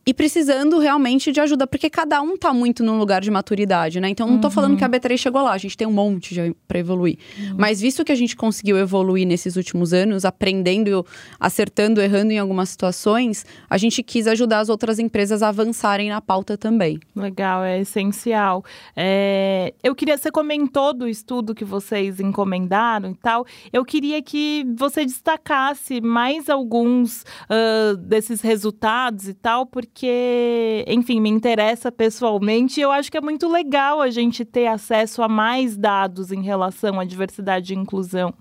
[0.05, 4.07] e precisando realmente de ajuda, porque cada um tá muito num lugar de maturidade, né?
[4.07, 4.51] Então, não tô uhum.
[4.51, 7.17] falando que a B3 chegou lá, a gente tem um monte para evoluir.
[7.39, 7.55] Uhum.
[7.57, 11.03] Mas visto que a gente conseguiu evoluir nesses últimos anos, aprendendo,
[11.39, 16.21] acertando, errando em algumas situações, a gente quis ajudar as outras empresas a avançarem na
[16.21, 16.99] pauta também.
[17.15, 18.63] Legal, é essencial.
[18.95, 19.73] É...
[19.83, 25.03] Eu queria, você comentou do estudo que vocês encomendaram e tal, eu queria que você
[25.03, 32.83] destacasse mais alguns uh, desses resultados e tal, porque porque, enfim, me interessa pessoalmente e
[32.83, 36.99] eu acho que é muito legal a gente ter acesso a mais dados em relação
[36.99, 38.33] à diversidade e inclusão.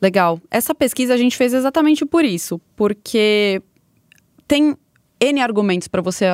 [0.00, 0.40] Legal.
[0.50, 3.60] Essa pesquisa a gente fez exatamente por isso, porque
[4.46, 4.74] tem
[5.20, 6.24] N argumentos para você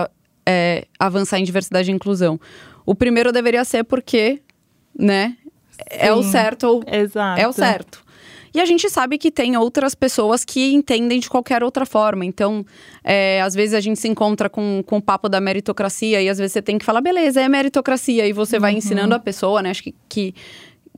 [0.46, 2.38] é, avançar em diversidade e inclusão.
[2.86, 4.40] O primeiro deveria ser porque,
[4.96, 5.36] né,
[5.72, 6.80] Sim, é o certo.
[6.86, 7.40] Exato.
[7.40, 8.03] É o certo.
[8.54, 12.24] E a gente sabe que tem outras pessoas que entendem de qualquer outra forma.
[12.24, 12.64] Então,
[13.02, 16.38] é, às vezes a gente se encontra com, com o papo da meritocracia e às
[16.38, 18.26] vezes você tem que falar, beleza, é meritocracia.
[18.28, 18.78] E você vai uhum.
[18.78, 19.70] ensinando a pessoa, né?
[19.70, 20.34] Acho que, que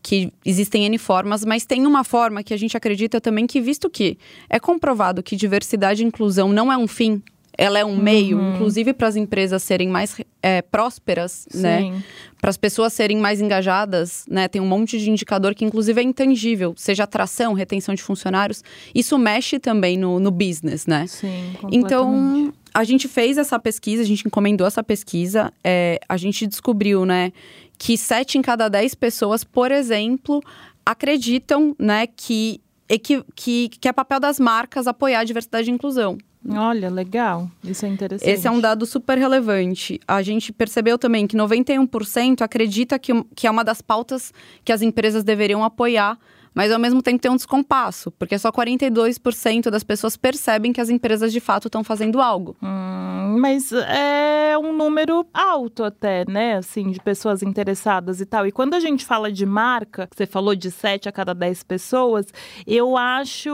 [0.02, 3.90] que existem N formas, mas tem uma forma que a gente acredita também que, visto
[3.90, 4.16] que
[4.48, 7.20] é comprovado que diversidade e inclusão não é um fim,
[7.58, 8.54] ela é um meio, uhum.
[8.54, 11.80] inclusive para as empresas serem mais é, prósperas, né?
[11.80, 11.90] Sim.
[11.92, 12.02] né?
[12.40, 14.46] Para as pessoas serem mais engajadas, né?
[14.46, 18.62] Tem um monte de indicador que, inclusive, é intangível, seja atração, retenção de funcionários.
[18.94, 21.06] Isso mexe também no, no business, né?
[21.06, 26.46] Sim, Então, a gente fez essa pesquisa, a gente encomendou essa pesquisa, é, a gente
[26.46, 27.32] descobriu, né?
[27.78, 30.42] Que sete em cada dez pessoas, por exemplo,
[30.86, 32.60] acreditam, né, que
[32.98, 36.16] que, que, que é papel das marcas apoiar a diversidade e inclusão.
[36.48, 37.50] Olha, legal.
[37.64, 38.30] Isso é interessante.
[38.30, 40.00] Esse é um dado super relevante.
[40.06, 44.32] A gente percebeu também que 91% acredita que, que é uma das pautas
[44.64, 46.18] que as empresas deveriam apoiar
[46.56, 50.88] mas ao mesmo tempo tem um descompasso, porque só 42% das pessoas percebem que as
[50.88, 52.56] empresas de fato estão fazendo algo.
[52.62, 56.56] Hum, mas é um número alto até, né?
[56.56, 58.46] Assim, de pessoas interessadas e tal.
[58.46, 62.24] E quando a gente fala de marca, você falou de 7 a cada 10 pessoas,
[62.66, 63.52] eu acho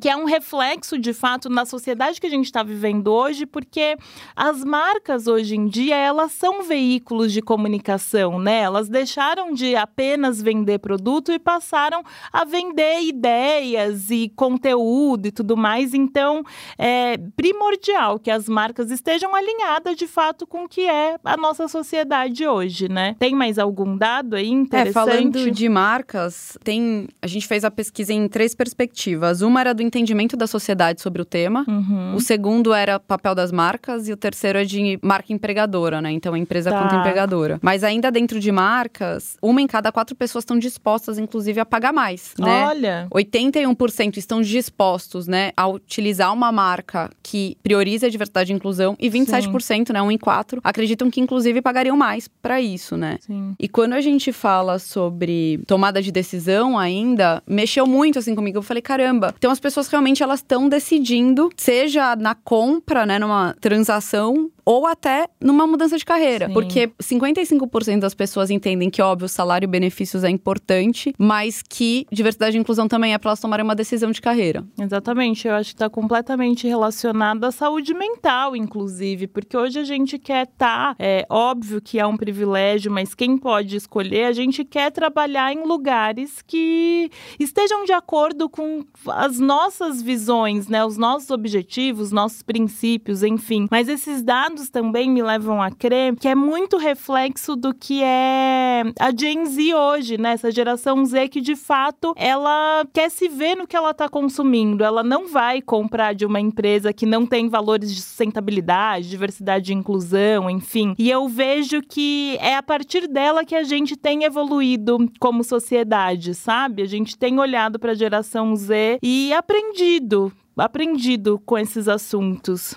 [0.00, 3.96] que é um reflexo de fato na sociedade que a gente está vivendo hoje, porque
[4.36, 8.60] as marcas hoje em dia, elas são veículos de comunicação, né?
[8.60, 15.32] Elas deixaram de apenas vender produto e passar começaram a vender ideias e conteúdo e
[15.32, 15.94] tudo mais.
[15.94, 16.44] Então,
[16.78, 21.66] é primordial que as marcas estejam alinhadas de fato com o que é a nossa
[21.66, 23.16] sociedade hoje, né?
[23.18, 24.90] Tem mais algum dado aí interessante?
[24.90, 27.08] É, falando de marcas, tem.
[27.22, 29.40] A gente fez a pesquisa em três perspectivas.
[29.40, 32.14] Uma era do entendimento da sociedade sobre o tema, uhum.
[32.14, 36.10] o segundo era papel das marcas, e o terceiro é de marca empregadora, né?
[36.12, 36.80] Então, a empresa tá.
[36.80, 37.58] quanto empregadora.
[37.62, 41.77] Mas ainda dentro de marcas, uma em cada quatro pessoas estão dispostas, inclusive, a pagar
[41.92, 42.64] mais, né?
[42.66, 43.08] Olha!
[43.10, 49.08] 81% estão dispostos, né, a utilizar uma marca que prioriza a diversidade e inclusão e
[49.08, 49.92] 27%, Sim.
[49.92, 53.18] né, um em quatro, acreditam que inclusive pagariam mais para isso, né?
[53.20, 53.54] Sim.
[53.58, 58.58] E quando a gente fala sobre tomada de decisão ainda, mexeu muito assim comigo.
[58.58, 63.54] Eu falei, caramba, então as pessoas realmente elas estão decidindo, seja na compra, né, numa
[63.60, 66.46] transação ou até numa mudança de carreira.
[66.46, 66.52] Sim.
[66.52, 72.54] Porque 55% das pessoas entendem que, óbvio, salário e benefícios é importante, mas que diversidade
[72.54, 74.62] e inclusão também é para elas tomarem uma decisão de carreira.
[74.78, 75.48] Exatamente.
[75.48, 80.42] Eu acho que está completamente relacionado à saúde mental, inclusive, porque hoje a gente quer
[80.42, 84.92] estar, tá, é óbvio que é um privilégio, mas quem pode escolher, a gente quer
[84.92, 92.12] trabalhar em lugares que estejam de acordo com as nossas visões, né, os nossos objetivos,
[92.12, 93.66] nossos princípios, enfim.
[93.70, 98.02] Mas esses dados dados também me levam a crer que é muito reflexo do que
[98.02, 100.32] é a Gen Z hoje, né?
[100.32, 104.82] Essa geração Z que de fato ela quer se ver no que ela está consumindo.
[104.82, 109.76] Ela não vai comprar de uma empresa que não tem valores de sustentabilidade, diversidade e
[109.76, 110.94] inclusão, enfim.
[110.98, 116.34] E eu vejo que é a partir dela que a gente tem evoluído como sociedade,
[116.34, 116.82] sabe?
[116.82, 120.32] A gente tem olhado para a geração Z e aprendido
[120.64, 122.74] aprendido com esses assuntos.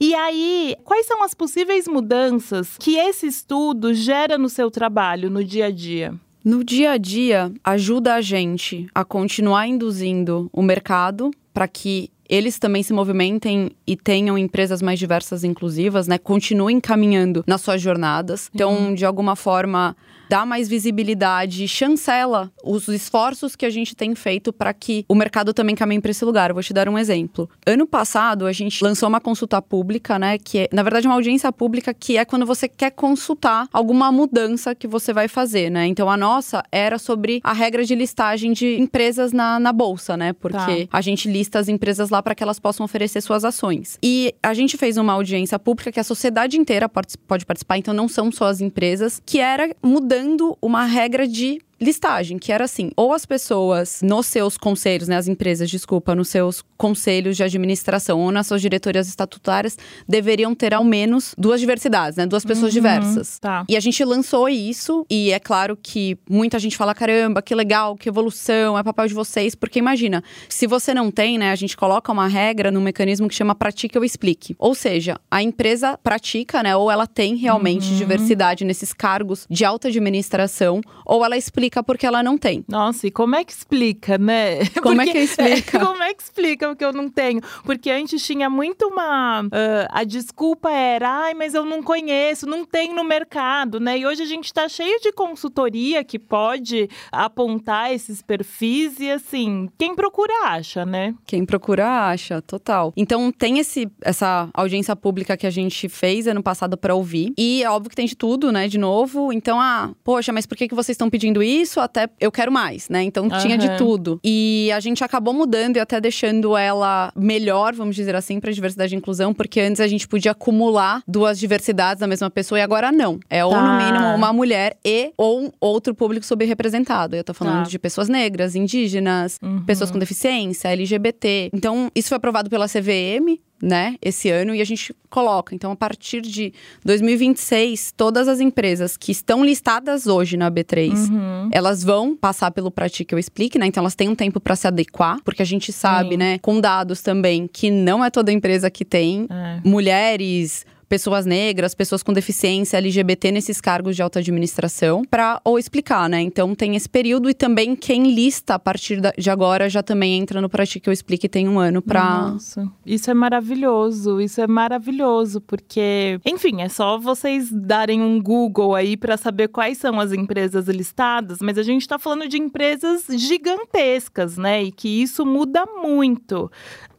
[0.00, 5.44] E aí, quais são as possíveis mudanças que esse estudo gera no seu trabalho, no
[5.44, 6.14] dia a dia?
[6.44, 12.58] No dia a dia, ajuda a gente a continuar induzindo o mercado para que eles
[12.58, 16.16] também se movimentem e tenham empresas mais diversas e inclusivas, né?
[16.16, 18.50] Continuem caminhando nas suas jornadas.
[18.54, 18.94] Então, uhum.
[18.94, 19.94] de alguma forma,
[20.32, 25.52] dá mais visibilidade, chancela os esforços que a gente tem feito para que o mercado
[25.52, 26.48] também caminhe para esse lugar.
[26.48, 27.50] Eu vou te dar um exemplo.
[27.66, 30.38] Ano passado, a gente lançou uma consulta pública, né?
[30.38, 34.74] Que é, na verdade, uma audiência pública que é quando você quer consultar alguma mudança
[34.74, 35.86] que você vai fazer, né?
[35.86, 40.32] Então, a nossa era sobre a regra de listagem de empresas na, na bolsa, né?
[40.32, 40.96] Porque tá.
[40.96, 43.98] a gente lista as empresas lá para que elas possam oferecer suas ações.
[44.02, 48.08] E a gente fez uma audiência pública que a sociedade inteira pode, participar, então não
[48.08, 52.90] são só as empresas, que era mudando criando uma regra de listagem, que era assim:
[52.96, 58.20] ou as pessoas nos seus conselhos, né, as empresas, desculpa, nos seus conselhos de administração
[58.20, 59.76] ou nas suas diretorias estatutárias
[60.08, 63.38] deveriam ter ao menos duas diversidades, né, duas pessoas uhum, diversas.
[63.38, 63.64] Tá.
[63.68, 67.96] E a gente lançou isso e é claro que muita gente fala caramba, que legal,
[67.96, 71.76] que evolução, é papel de vocês, porque imagina, se você não tem, né, a gente
[71.76, 74.54] coloca uma regra no mecanismo que chama pratique ou explique.
[74.58, 77.96] Ou seja, a empresa pratica, né, ou ela tem realmente uhum.
[77.96, 82.64] diversidade nesses cargos de alta administração, ou ela explica explica porque ela não tem.
[82.68, 84.66] Nossa, e como é que explica, né?
[84.82, 85.78] Como porque, é que explica?
[85.80, 87.40] Como é que explica o que eu não tenho?
[87.64, 89.42] Porque antes tinha muito uma.
[89.42, 93.98] Uh, a desculpa era, ai, mas eu não conheço, não tem no mercado, né?
[93.98, 99.68] E hoje a gente está cheio de consultoria que pode apontar esses perfis e assim,
[99.78, 101.14] quem procura acha, né?
[101.26, 102.92] Quem procura acha, total.
[102.96, 107.32] Então tem esse, essa audiência pública que a gente fez ano passado para ouvir.
[107.38, 108.68] E é óbvio que tem de tudo, né?
[108.68, 109.32] De novo.
[109.32, 111.61] Então, ah, poxa, mas por que, que vocês estão pedindo isso?
[111.62, 113.02] Isso até eu quero mais, né?
[113.02, 113.38] Então uhum.
[113.38, 114.20] tinha de tudo.
[114.22, 118.94] E a gente acabou mudando e até deixando ela melhor, vamos dizer assim, para diversidade
[118.94, 122.92] e inclusão, porque antes a gente podia acumular duas diversidades da mesma pessoa e agora
[122.92, 123.18] não.
[123.30, 123.46] É tá.
[123.46, 123.78] ou no tá.
[123.78, 127.16] mínimo uma mulher e ou um outro público subrepresentado.
[127.16, 127.70] Eu tô falando tá.
[127.70, 129.64] de pessoas negras, indígenas, uhum.
[129.64, 131.50] pessoas com deficiência, LGBT.
[131.52, 135.54] Então, isso foi aprovado pela CVM, né, esse ano, e a gente coloca.
[135.54, 136.52] Então, a partir de
[136.84, 141.48] 2026, todas as empresas que estão listadas hoje na B3, uhum.
[141.52, 143.66] elas vão passar pelo Pratique Eu Explique, né?
[143.66, 146.16] Então, elas têm um tempo para se adequar, porque a gente sabe, Sim.
[146.16, 149.60] né, com dados também, que não é toda empresa que tem é.
[149.64, 156.06] mulheres pessoas negras, pessoas com deficiência, LGBT nesses cargos de alta administração, para ou explicar,
[156.06, 156.20] né?
[156.20, 160.38] Então tem esse período e também quem lista a partir de agora já também entra
[160.38, 162.32] no Pratique Eu Explique tem um ano para.
[162.32, 168.74] Nossa, isso é maravilhoso, isso é maravilhoso, porque, enfim, é só vocês darem um Google
[168.74, 173.06] aí para saber quais são as empresas listadas, mas a gente está falando de empresas
[173.08, 174.64] gigantescas, né?
[174.64, 176.50] E que isso muda muito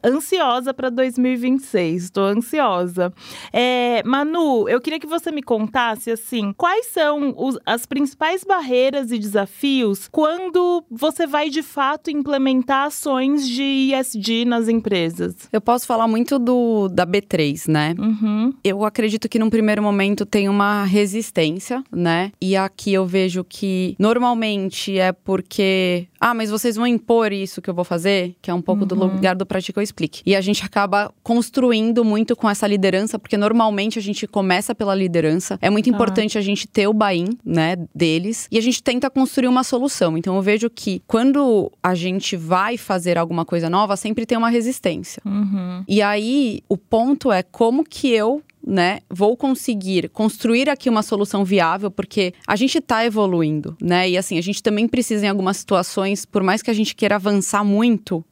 [0.04, 2.04] ansiosa para 2026.
[2.04, 3.13] Estou ansiosa.
[3.52, 9.12] É, Manu, eu queria que você me contasse assim, quais são os, as principais barreiras
[9.12, 15.36] e desafios quando você vai de fato implementar ações de ESG nas empresas?
[15.52, 17.96] Eu posso falar muito do da B3, né?
[17.98, 18.54] Uhum.
[18.63, 22.32] Eu acredito que num primeiro momento tem uma resistência, né?
[22.42, 27.70] E aqui eu vejo que normalmente é porque, ah, mas vocês vão impor isso que
[27.70, 28.88] eu vou fazer, que é um pouco uhum.
[28.88, 30.21] do lugar do prático explique.
[30.25, 34.95] E a gente acaba construindo muito com essa liderança, porque normalmente a gente começa pela
[34.95, 35.60] liderança.
[35.62, 35.93] É muito ah.
[35.93, 40.17] importante a gente ter o buy-in, né, deles, e a gente tenta construir uma solução.
[40.17, 44.49] Então eu vejo que quando a gente vai fazer alguma coisa nova, sempre tem uma
[44.49, 45.21] resistência.
[45.25, 45.84] Uhum.
[45.88, 51.43] E aí o ponto é como que eu né, vou conseguir construir aqui uma solução
[51.43, 54.10] viável, porque a gente está evoluindo, né?
[54.10, 57.15] E assim, a gente também precisa, em algumas situações, por mais que a gente queira
[57.15, 58.23] avançar muito,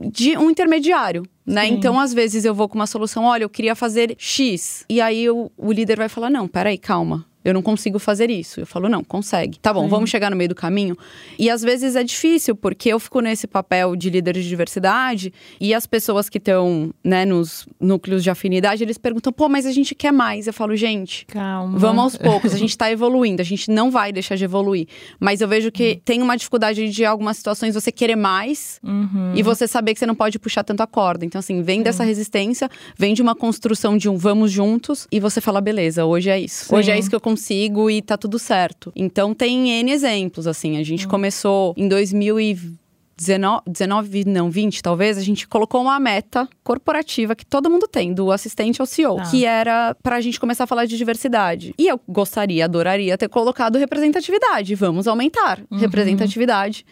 [0.00, 1.24] de um intermediário.
[1.44, 1.66] Né?
[1.66, 4.84] Então, às vezes, eu vou com uma solução, olha, eu queria fazer X.
[4.88, 7.26] E aí o, o líder vai falar: não, peraí, calma.
[7.44, 8.60] Eu não consigo fazer isso.
[8.60, 9.58] Eu falo, não, consegue.
[9.58, 9.88] Tá bom, Sim.
[9.88, 10.96] vamos chegar no meio do caminho.
[11.38, 15.72] E às vezes é difícil, porque eu fico nesse papel de líder de diversidade e
[15.72, 19.94] as pessoas que estão, né, nos núcleos de afinidade, eles perguntam, pô, mas a gente
[19.94, 20.46] quer mais.
[20.46, 21.78] Eu falo, gente, calma.
[21.78, 24.86] Vamos aos poucos, a gente tá evoluindo, a gente não vai deixar de evoluir.
[25.18, 26.00] Mas eu vejo que uhum.
[26.04, 29.32] tem uma dificuldade de algumas situações você querer mais uhum.
[29.34, 31.24] e você saber que você não pode puxar tanto a corda.
[31.24, 31.84] Então, assim, vem Sim.
[31.84, 36.28] dessa resistência, vem de uma construção de um vamos juntos e você fala, beleza, hoje
[36.28, 36.66] é isso.
[36.66, 36.74] Sim.
[36.76, 38.92] Hoje é isso que eu consigo e tá tudo certo.
[38.94, 40.78] Então tem N exemplos, assim.
[40.78, 41.10] A gente hum.
[41.10, 47.70] começou em 2019, 19, não, 20 talvez, a gente colocou uma meta corporativa que todo
[47.70, 49.30] mundo tem, do assistente ao CEO, tá.
[49.30, 51.74] que era pra gente começar a falar de diversidade.
[51.78, 54.74] E eu gostaria, adoraria ter colocado representatividade.
[54.74, 55.78] Vamos aumentar uhum.
[55.78, 56.84] representatividade.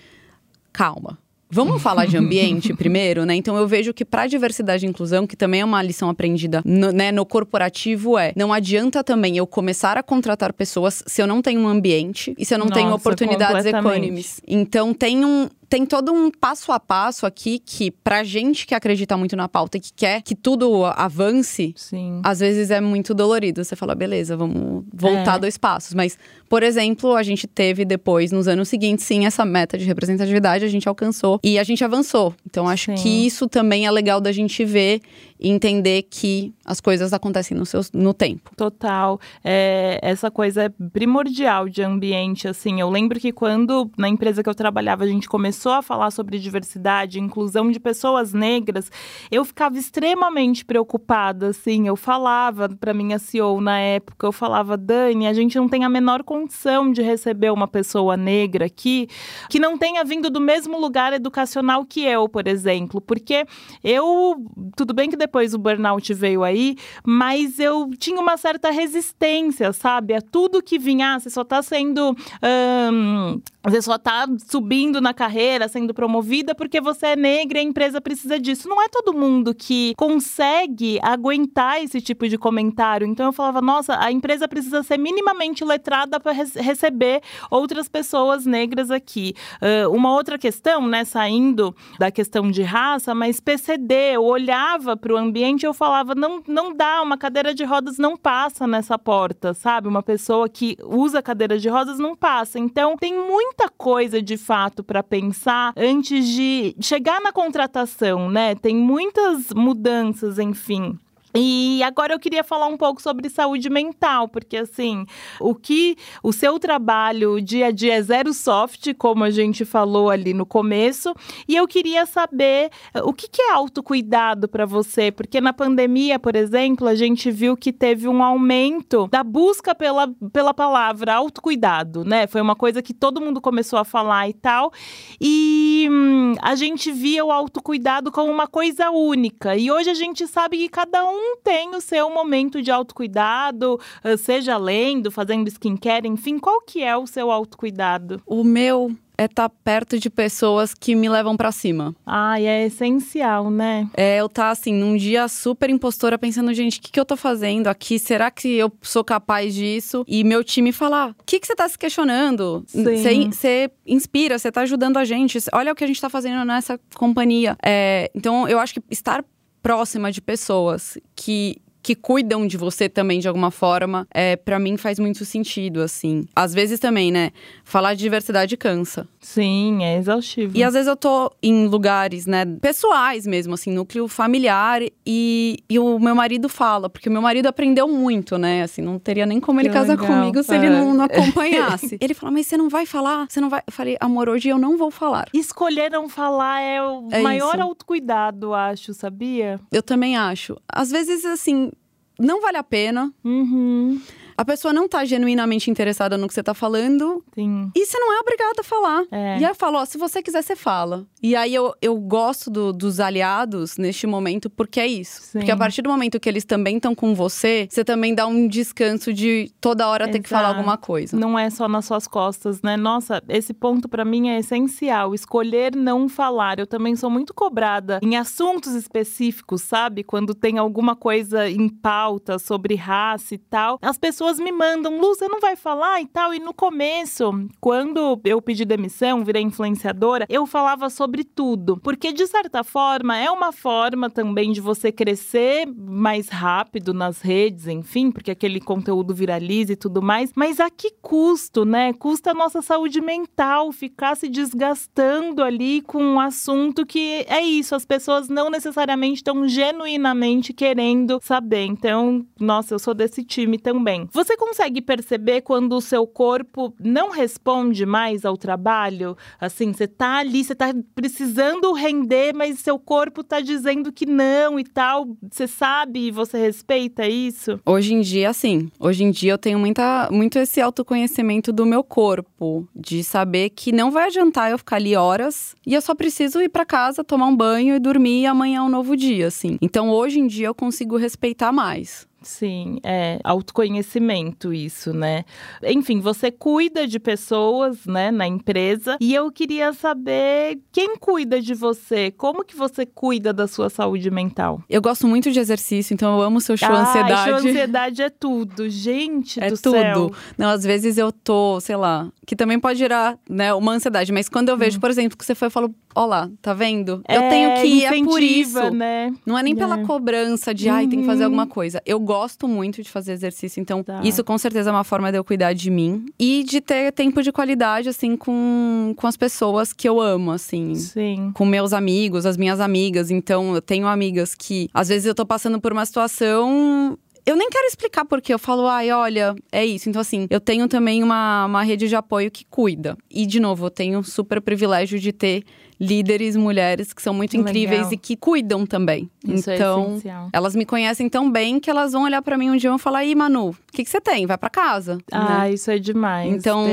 [0.72, 1.18] Calma.
[1.50, 3.34] Vamos falar de ambiente primeiro, né?
[3.34, 6.92] Então eu vejo que para diversidade e inclusão, que também é uma lição aprendida no,
[6.92, 11.40] né, no corporativo, é não adianta também eu começar a contratar pessoas se eu não
[11.40, 14.40] tenho um ambiente e se eu não Nossa, tenho oportunidades econômicas.
[14.46, 19.16] Então tem um, tem todo um passo a passo aqui que, pra gente que acredita
[19.16, 22.20] muito na pauta e que quer que tudo avance, Sim.
[22.24, 23.62] às vezes é muito dolorido.
[23.62, 25.38] Você fala, beleza, vamos voltar é.
[25.38, 25.92] dois passos.
[25.92, 30.64] Mas, por exemplo, a gente teve depois, nos anos seguintes, sim, essa meta de representatividade,
[30.64, 32.34] a gente alcançou e a gente avançou.
[32.46, 33.02] Então, acho sim.
[33.02, 35.02] que isso também é legal da gente ver
[35.38, 38.50] e entender que as coisas acontecem no, seu, no tempo.
[38.56, 39.20] Total.
[39.44, 42.80] É, essa coisa é primordial de ambiente, assim.
[42.80, 46.38] Eu lembro que quando, na empresa que eu trabalhava, a gente começou a falar sobre
[46.38, 48.90] diversidade, inclusão de pessoas negras,
[49.30, 51.86] eu ficava extremamente preocupada, assim.
[51.86, 55.88] Eu falava para minha CEO na época, eu falava, Dani, a gente não tem a
[55.88, 59.08] menor condição de receber uma pessoa negra aqui
[59.48, 63.00] que não tenha vindo do mesmo lugar educacional que eu, por exemplo.
[63.00, 63.46] Porque
[63.82, 64.36] eu,
[64.76, 70.14] tudo bem que depois o burnout veio aí, mas eu tinha uma certa resistência, sabe?
[70.14, 72.16] A tudo que vinha, ah, você só tá sendo.
[72.42, 77.64] Um, você só tá subindo na carreira, sendo promovida porque você é negra e a
[77.64, 78.68] empresa precisa disso.
[78.68, 83.06] Não é todo mundo que consegue aguentar esse tipo de comentário.
[83.06, 88.90] Então eu falava, nossa, a empresa precisa ser minimamente letrada para receber outras pessoas negras
[88.90, 89.34] aqui.
[89.60, 95.12] Uh, uma outra questão, né, saindo da questão de raça, mas PCD, eu olhava para
[95.12, 98.96] o ambiente e eu falava, não, não dá, uma cadeira de rodas não passa nessa
[98.96, 99.88] porta, sabe?
[99.88, 102.58] Uma pessoa que usa cadeira de rodas não passa.
[102.58, 103.18] Então tem
[103.58, 108.54] muita coisa de fato para pensar antes de chegar na contratação, né?
[108.54, 110.96] Tem muitas mudanças, enfim.
[111.34, 115.04] E agora eu queria falar um pouco sobre saúde mental, porque assim,
[115.38, 120.08] o que o seu trabalho dia a dia é zero soft, como a gente falou
[120.08, 121.14] ali no começo,
[121.46, 126.18] e eu queria saber eh, o que, que é autocuidado para você, porque na pandemia,
[126.18, 132.04] por exemplo, a gente viu que teve um aumento da busca pela, pela palavra autocuidado,
[132.04, 132.26] né?
[132.26, 134.72] Foi uma coisa que todo mundo começou a falar e tal,
[135.20, 140.26] e hum, a gente via o autocuidado como uma coisa única, e hoje a gente
[140.26, 145.48] sabe que cada um um tem o seu momento de autocuidado, ah, seja lendo, fazendo
[145.48, 148.22] skincare, enfim, qual que é o seu autocuidado?
[148.26, 151.94] O meu é estar tá perto de pessoas que me levam para cima.
[152.06, 153.90] Ai, é essencial, né?
[153.96, 157.16] É, eu tá assim, num dia super impostora, pensando, gente, o que, que eu tô
[157.16, 157.98] fazendo aqui?
[157.98, 160.04] Será que eu sou capaz disso?
[160.06, 162.64] E meu time falar: o que, que você tá se questionando?
[162.68, 165.36] Você inspira, você tá ajudando a gente.
[165.52, 167.56] Olha o que a gente tá fazendo nessa companhia.
[167.60, 169.24] É, então, eu acho que estar
[169.62, 174.76] próxima de pessoas que que cuidam de você também de alguma forma, é, para mim
[174.76, 176.26] faz muito sentido, assim.
[176.36, 177.30] Às vezes também, né?
[177.64, 179.08] Falar de diversidade cansa.
[179.18, 180.54] Sim, é exaustivo.
[180.54, 185.78] E às vezes eu tô em lugares, né, pessoais mesmo, assim, núcleo familiar, e, e
[185.78, 188.64] o meu marido fala, porque o meu marido aprendeu muito, né?
[188.64, 190.56] Assim, não teria nem como ele que casar legal, comigo se é.
[190.56, 191.96] ele não, não acompanhasse.
[192.02, 193.26] ele fala, mas você não vai falar?
[193.30, 193.62] Você não vai.
[193.66, 195.26] Eu falei, amor, hoje eu não vou falar.
[195.32, 197.62] Escolher não falar é o é maior isso.
[197.62, 199.58] autocuidado, acho, sabia?
[199.72, 200.54] Eu também acho.
[200.70, 201.70] Às vezes, assim,
[202.18, 203.12] não vale a pena.
[203.24, 204.00] Uhum
[204.38, 207.24] a pessoa não tá genuinamente interessada no que você tá falando.
[207.34, 207.72] Sim.
[207.74, 209.04] E você não é obrigado a falar.
[209.10, 209.40] É.
[209.40, 211.04] E aí eu falo, ó, se você quiser, você fala.
[211.20, 215.22] E aí eu, eu gosto do, dos aliados neste momento, porque é isso.
[215.22, 215.38] Sim.
[215.40, 218.46] Porque a partir do momento que eles também estão com você, você também dá um
[218.46, 220.12] descanso de toda hora Exato.
[220.12, 221.16] ter que falar alguma coisa.
[221.16, 222.76] Não é só nas suas costas, né?
[222.76, 225.16] Nossa, esse ponto para mim é essencial.
[225.16, 226.60] Escolher não falar.
[226.60, 230.04] Eu também sou muito cobrada em assuntos específicos, sabe?
[230.04, 233.80] Quando tem alguma coisa em pauta sobre raça e tal.
[233.82, 236.34] As pessoas pessoas me mandam, Lu, você não vai falar e tal.
[236.34, 241.78] E no começo, quando eu pedi demissão, virei influenciadora, eu falava sobre tudo.
[241.78, 247.66] Porque, de certa forma, é uma forma também de você crescer mais rápido nas redes,
[247.66, 250.30] enfim, porque aquele conteúdo viraliza e tudo mais.
[250.34, 251.92] Mas a que custo, né?
[251.94, 257.74] Custa a nossa saúde mental ficar se desgastando ali com um assunto que é isso,
[257.74, 261.64] as pessoas não necessariamente estão genuinamente querendo saber.
[261.64, 264.06] Então, nossa, eu sou desse time também.
[264.18, 269.16] Você consegue perceber quando o seu corpo não responde mais ao trabalho?
[269.40, 274.58] Assim, você tá ali, você tá precisando render, mas seu corpo tá dizendo que não
[274.58, 275.06] e tal.
[275.30, 277.60] Você sabe e você respeita isso?
[277.64, 278.72] Hoje em dia, sim.
[278.80, 283.70] Hoje em dia eu tenho muita, muito esse autoconhecimento do meu corpo, de saber que
[283.70, 287.26] não vai adiantar eu ficar ali horas e eu só preciso ir para casa, tomar
[287.26, 289.56] um banho e dormir e amanhã é um novo dia, assim.
[289.62, 292.07] Então hoje em dia eu consigo respeitar mais.
[292.20, 295.24] Sim, é autoconhecimento isso, né?
[295.62, 301.54] Enfim, você cuida de pessoas, né, na empresa, e eu queria saber quem cuida de
[301.54, 304.62] você, como que você cuida da sua saúde mental?
[304.68, 307.30] Eu gosto muito de exercício, então eu amo seu show ah, ansiedade.
[307.30, 309.72] Show ansiedade é tudo, gente é do tudo.
[309.72, 310.12] céu.
[310.36, 314.28] Não, às vezes eu tô, sei lá, que também pode gerar, né, uma ansiedade, mas
[314.28, 314.80] quando eu vejo, hum.
[314.80, 317.02] por exemplo, que você foi e falou, ó lá, tá vendo?
[317.08, 319.12] É, eu tenho que ir é por isso, né?
[319.26, 319.56] Não é nem é.
[319.56, 321.26] pela cobrança de, ai, tem que fazer uhum.
[321.26, 321.82] alguma coisa.
[321.84, 324.00] Eu gosto muito de fazer exercício, então tá.
[324.04, 327.20] isso com certeza é uma forma de eu cuidar de mim e de ter tempo
[327.20, 330.74] de qualidade, assim, com, com as pessoas que eu amo, assim.
[330.76, 331.32] Sim.
[331.34, 333.10] Com meus amigos, as minhas amigas.
[333.10, 336.96] Então, eu tenho amigas que, às vezes, eu tô passando por uma situação
[337.28, 339.86] eu nem quero explicar porque eu falo, ai, olha, é isso.
[339.90, 342.96] Então, assim, eu tenho também uma, uma rede de apoio que cuida.
[343.10, 345.44] E, de novo, eu tenho um super privilégio de ter
[345.78, 347.50] líderes mulheres que são muito Legal.
[347.50, 349.10] incríveis e que cuidam também.
[349.22, 352.50] Isso é então, é elas me conhecem tão bem que elas vão olhar para mim
[352.50, 354.26] um dia e vão falar: "Ih, Manu, o que, que você tem?
[354.26, 354.98] Vai para casa".
[355.12, 355.52] Ah, né?
[355.52, 356.34] isso é demais.
[356.34, 356.66] Então,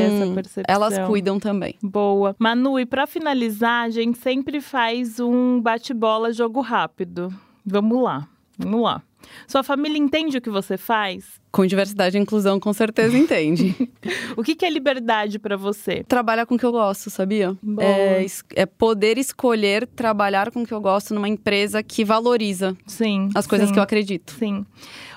[0.68, 1.76] elas cuidam também.
[1.84, 2.36] Boa.
[2.40, 7.32] Manu, e para finalizar, a gente sempre faz um bate-bola jogo rápido.
[7.64, 8.28] Vamos lá.
[8.58, 9.04] Vamos lá.
[9.48, 11.40] Sua família entende o que você faz?
[11.52, 13.74] Com diversidade e inclusão, com certeza entende.
[14.36, 16.04] o que, que é liberdade para você?
[16.04, 17.56] Trabalhar com o que eu gosto, sabia?
[17.80, 23.30] É, é, poder escolher trabalhar com o que eu gosto numa empresa que valoriza sim,
[23.34, 24.34] as coisas sim, que eu acredito.
[24.38, 24.66] Sim.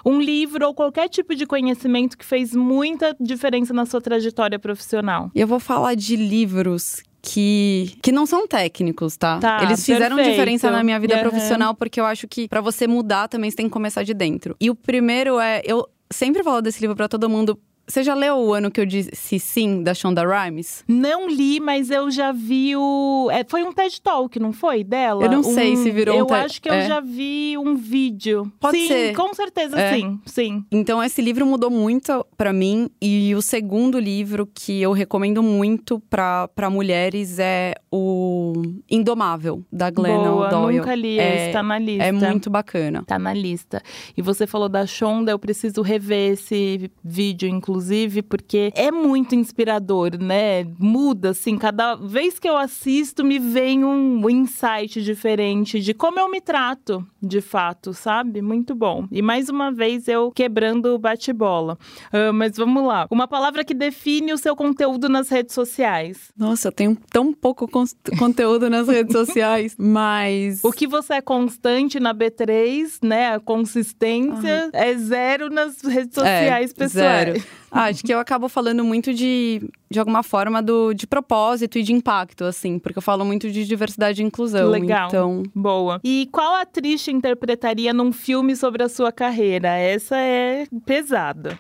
[0.04, 5.30] Um livro ou qualquer tipo de conhecimento que fez muita diferença na sua trajetória profissional.
[5.34, 9.38] Eu vou falar de livros que, que não são técnicos, tá?
[9.38, 10.36] tá Eles fizeram perfeito.
[10.36, 11.22] diferença na minha vida uhum.
[11.22, 14.56] profissional, porque eu acho que para você mudar também você tem que começar de dentro.
[14.60, 15.62] E o primeiro é.
[15.64, 17.58] Eu sempre falo desse livro para todo mundo
[17.88, 20.84] Você já leu o ano que eu disse sim, da Shonda Rhimes?
[20.86, 23.28] Não li, mas eu já vi o.
[23.32, 24.84] É, foi um TED Talk, não foi?
[24.84, 25.24] Dela?
[25.24, 26.86] Eu não sei se virou eu um TED- acho que eu é.
[26.86, 28.52] já vi um vídeo.
[28.60, 29.16] Pode sim, ser.
[29.16, 29.94] com certeza É.
[29.94, 30.20] sim.
[30.26, 30.64] Sim.
[30.70, 32.90] Então, esse livro mudou muito pra mim.
[33.00, 38.52] E o segundo livro que eu recomendo muito pra pra mulheres é o
[38.90, 40.78] Indomável, da Glennon Boa, Doyle.
[40.78, 42.04] nunca li é, esse, tá na lista.
[42.04, 43.02] É muito bacana.
[43.06, 43.82] Tá na lista.
[44.14, 47.77] E você falou da Shonda, eu preciso rever esse vídeo, inclusive,
[48.22, 50.64] porque é muito inspirador, né?
[50.78, 56.30] Muda, assim, cada vez que eu assisto, me vem um insight diferente de como eu
[56.30, 58.40] me trato, de fato, sabe?
[58.42, 59.06] Muito bom.
[59.10, 61.78] E mais uma vez eu quebrando o bate-bola.
[62.12, 63.06] Ah, mas vamos lá.
[63.10, 66.32] Uma palavra que define o seu conteúdo nas redes sociais.
[66.36, 70.60] Nossa, eu tenho tão pouco cons- conteúdo nas redes sociais, mas.
[70.62, 73.34] O que você é constante na B3, né?
[73.34, 77.28] A consistência é zero nas redes sociais é, pessoais.
[77.34, 77.44] Zero.
[77.70, 79.60] Ah, acho que eu acabo falando muito de,
[79.90, 83.64] de alguma forma, do, de propósito e de impacto, assim, porque eu falo muito de
[83.66, 84.70] diversidade e inclusão.
[84.70, 85.08] Legal.
[85.08, 86.00] Então, Boa.
[86.02, 89.68] E qual atriz te interpretaria num filme sobre a sua carreira?
[89.68, 91.58] Essa é pesada.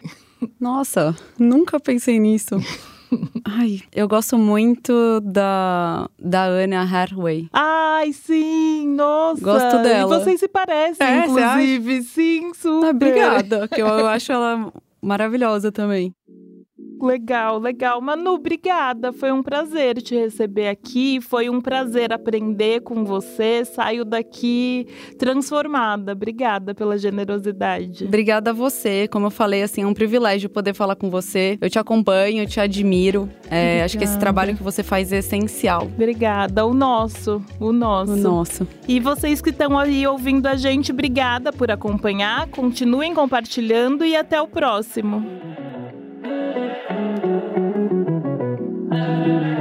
[0.60, 2.56] nossa, nunca pensei nisso.
[3.44, 7.48] Ai, eu gosto muito da, da Anna Hathaway.
[7.52, 9.40] Ai, sim, nossa.
[9.42, 10.14] Gosto dela.
[10.14, 12.02] E vocês se parecem, É, inclusive.
[12.02, 12.86] Sim, super.
[12.86, 14.70] Ah, obrigada, que eu, eu acho ela
[15.02, 16.14] maravilhosa também.
[17.06, 18.00] Legal, legal.
[18.00, 19.12] Manu, obrigada.
[19.12, 21.20] Foi um prazer te receber aqui.
[21.20, 23.64] Foi um prazer aprender com você.
[23.64, 24.86] Saio daqui
[25.18, 26.12] transformada.
[26.12, 28.04] Obrigada pela generosidade.
[28.04, 29.08] Obrigada a você.
[29.08, 31.58] Como eu falei, assim, é um privilégio poder falar com você.
[31.60, 33.28] Eu te acompanho, eu te admiro.
[33.50, 35.82] É, acho que esse trabalho que você faz é essencial.
[35.82, 36.66] Obrigada.
[36.66, 38.12] O nosso, o nosso.
[38.12, 38.68] O nosso.
[38.86, 42.48] E vocês que estão aí ouvindo a gente, obrigada por acompanhar.
[42.48, 45.24] Continuem compartilhando e até o próximo.
[46.98, 47.24] Thank
[49.26, 49.57] you.